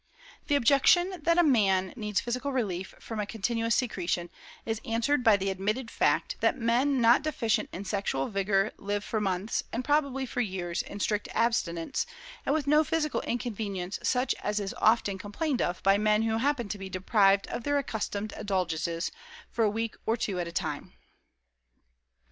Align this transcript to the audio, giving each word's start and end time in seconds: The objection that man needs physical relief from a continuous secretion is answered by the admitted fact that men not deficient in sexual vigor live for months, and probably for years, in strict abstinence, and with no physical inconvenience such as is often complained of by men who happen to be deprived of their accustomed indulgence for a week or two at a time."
The 0.47 0.55
objection 0.55 1.13
that 1.21 1.45
man 1.45 1.93
needs 1.95 2.19
physical 2.21 2.51
relief 2.51 2.95
from 2.99 3.19
a 3.19 3.25
continuous 3.27 3.75
secretion 3.75 4.31
is 4.65 4.81
answered 4.83 5.23
by 5.23 5.37
the 5.37 5.51
admitted 5.51 5.91
fact 5.91 6.37
that 6.39 6.57
men 6.57 6.99
not 6.99 7.21
deficient 7.21 7.69
in 7.71 7.85
sexual 7.85 8.27
vigor 8.27 8.71
live 8.79 9.03
for 9.03 9.21
months, 9.21 9.61
and 9.71 9.85
probably 9.85 10.25
for 10.25 10.41
years, 10.41 10.81
in 10.81 10.99
strict 10.99 11.29
abstinence, 11.35 12.07
and 12.47 12.55
with 12.55 12.65
no 12.65 12.83
physical 12.83 13.21
inconvenience 13.21 13.99
such 14.01 14.33
as 14.41 14.59
is 14.59 14.73
often 14.79 15.19
complained 15.19 15.61
of 15.61 15.83
by 15.83 15.99
men 15.99 16.23
who 16.23 16.37
happen 16.39 16.67
to 16.69 16.79
be 16.79 16.89
deprived 16.89 17.45
of 17.49 17.61
their 17.63 17.77
accustomed 17.77 18.33
indulgence 18.35 19.11
for 19.51 19.63
a 19.63 19.69
week 19.69 19.95
or 20.07 20.17
two 20.17 20.39
at 20.39 20.47
a 20.47 20.51
time." 20.51 20.93